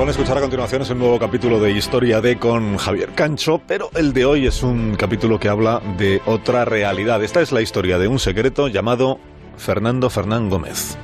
[0.00, 3.60] van a escuchar a continuación es un nuevo capítulo de Historia de con Javier Cancho,
[3.66, 7.22] pero el de hoy es un capítulo que habla de otra realidad.
[7.22, 9.20] Esta es la historia de un secreto llamado
[9.58, 10.96] Fernando Fernán Gómez.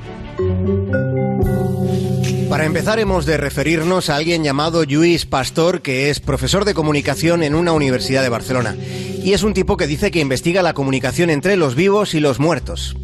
[2.49, 7.42] Para empezar hemos de referirnos a alguien llamado Lluís Pastor, que es profesor de comunicación
[7.42, 8.76] en una universidad de Barcelona.
[9.22, 12.40] Y es un tipo que dice que investiga la comunicación entre los vivos y los
[12.40, 12.97] muertos.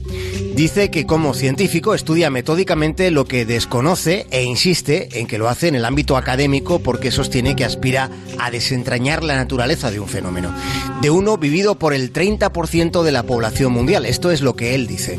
[0.55, 5.68] Dice que como científico estudia metódicamente lo que desconoce e insiste en que lo hace
[5.68, 10.54] en el ámbito académico porque sostiene que aspira a desentrañar la naturaleza de un fenómeno,
[11.00, 14.04] de uno vivido por el 30% de la población mundial.
[14.04, 15.18] Esto es lo que él dice.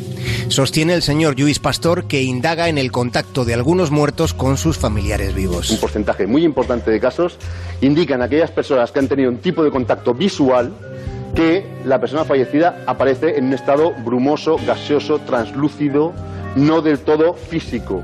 [0.50, 4.78] Sostiene el señor Luis Pastor que indaga en el contacto de algunos muertos con sus
[4.78, 5.72] familiares vivos.
[5.72, 7.40] Un porcentaje muy importante de casos
[7.82, 10.93] indican aquellas personas que han tenido un tipo de contacto visual
[11.36, 16.14] que la persona fallecida aparece en un estado brumoso, gaseoso, translúcido,
[16.56, 18.04] no del todo físico.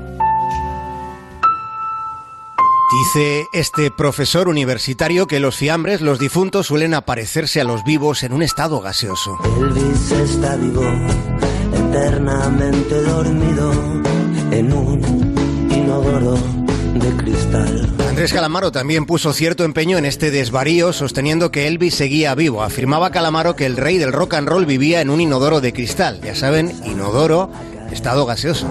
[2.90, 8.32] Dice este profesor universitario que los fiambres, los difuntos, suelen aparecerse a los vivos en
[8.32, 9.38] un estado gaseoso.
[9.60, 10.82] Elvis está vivo,
[11.72, 13.72] eternamente dormido,
[18.20, 22.62] Andrés Calamaro también puso cierto empeño en este desvarío, sosteniendo que Elvis seguía vivo.
[22.62, 26.20] Afirmaba Calamaro que el rey del rock and roll vivía en un inodoro de cristal.
[26.20, 27.50] Ya saben, inodoro,
[27.90, 28.68] estado gaseoso.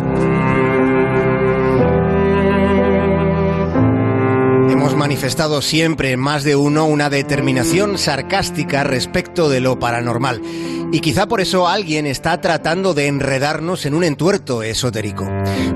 [5.10, 10.40] Manifestado siempre en más de uno una determinación sarcástica respecto de lo paranormal.
[10.92, 15.28] Y quizá por eso alguien está tratando de enredarnos en un entuerto esotérico.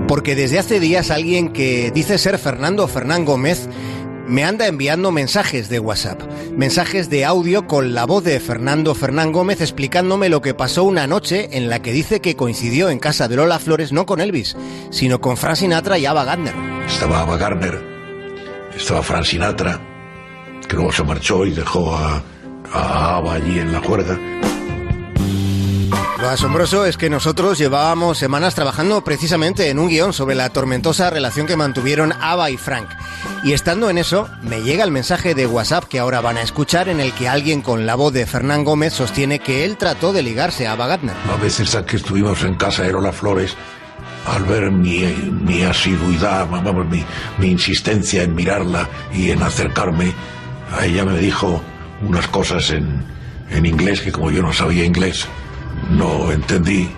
[0.08, 3.68] Porque desde hace días alguien que dice ser Fernando Fernán Gómez
[4.28, 6.22] me anda enviando mensajes de WhatsApp,
[6.56, 11.08] mensajes de audio con la voz de Fernando Fernán Gómez explicándome lo que pasó una
[11.08, 14.56] noche en la que dice que coincidió en casa de Lola Flores no con Elvis,
[14.92, 16.54] sino con Frank Sinatra y Ava Gardner.
[16.88, 17.93] Estaba Ava Gardner,
[18.76, 19.80] estaba Frank Sinatra,
[20.68, 22.22] que luego se marchó y dejó a,
[22.72, 24.18] a Ava allí en la cuerda.
[26.24, 31.10] Lo asombroso es que nosotros llevábamos semanas trabajando precisamente en un guion sobre la tormentosa
[31.10, 32.88] relación que mantuvieron Ava y Frank.
[33.44, 36.88] Y estando en eso, me llega el mensaje de WhatsApp que ahora van a escuchar
[36.88, 40.24] en el que alguien con la voz de Fernán Gómez sostiene que él trató de
[40.24, 41.16] ligarse a Ava Gardner.
[41.30, 43.58] A veces que estuvimos en casa de Lola Flores,
[44.26, 45.00] al ver mi,
[45.42, 47.04] mi asiduidad, mi,
[47.38, 50.14] mi insistencia en mirarla y en acercarme,
[50.78, 51.62] a ella me dijo
[52.02, 53.04] unas cosas en,
[53.50, 55.28] en inglés que como yo no sabía inglés,
[55.92, 56.90] no entendí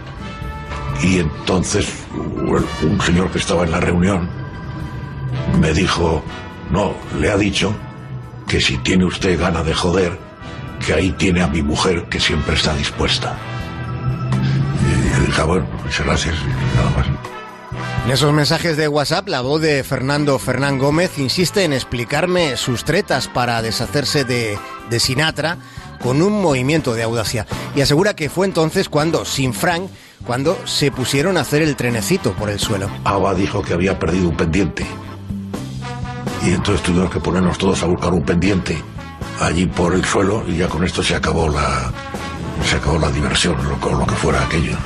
[1.03, 4.29] y entonces un señor que estaba en la reunión
[5.59, 6.23] me dijo,
[6.71, 7.75] no, le ha dicho
[8.47, 10.17] que si tiene usted gana de joder,
[10.85, 13.37] que ahí tiene a mi mujer que siempre está dispuesta.
[15.45, 16.35] Bueno, muchas gracias,
[16.75, 17.07] nada más.
[18.05, 22.83] En esos mensajes de WhatsApp, la voz de Fernando Fernán Gómez insiste en explicarme sus
[22.83, 24.57] tretas para deshacerse de,
[24.89, 25.57] de Sinatra
[26.01, 29.89] con un movimiento de audacia y asegura que fue entonces cuando, sin Frank,
[30.25, 32.89] cuando se pusieron a hacer el trenecito por el suelo.
[33.03, 34.85] Ava dijo que había perdido un pendiente
[36.43, 38.77] y entonces tuvimos que ponernos todos a buscar un pendiente
[39.41, 41.91] allí por el suelo y ya con esto se acabó la
[42.63, 44.77] se acabó la diversión, lo, lo que fuera aquello.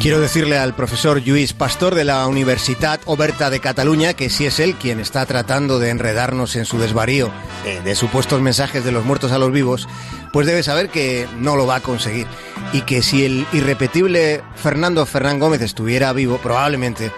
[0.00, 4.60] Quiero decirle al profesor Lluís Pastor de la Universidad Oberta de Cataluña que si es
[4.60, 7.32] él quien está tratando de enredarnos en su desvarío
[7.64, 9.88] de, de, supuestos mensajes de los muertos a los vivos,
[10.32, 12.28] pues debe saber que no lo va a conseguir.
[12.72, 17.10] Y que si el irrepetible Fernando Fernán Gómez estuviera vivo, probablemente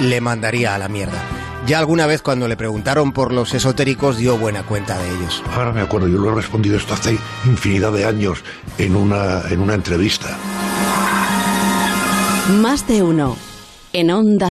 [0.00, 1.20] le mandaría a la mierda.
[1.66, 5.42] Ya alguna vez cuando le preguntaron por los esotéricos dio buena cuenta de ellos.
[5.52, 8.44] Ahora me acuerdo, yo lo he respondido esto hace infinidad de años
[8.78, 10.38] en una, en una entrevista.
[12.48, 13.38] Más de uno.
[13.94, 14.34] En onda